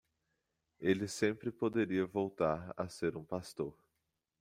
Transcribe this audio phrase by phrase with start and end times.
[0.79, 3.77] Ele sempre poderia voltar a ser um pastor.